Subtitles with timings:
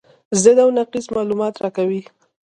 [0.41, 2.01] ضد او نقیض معلومات راکوي.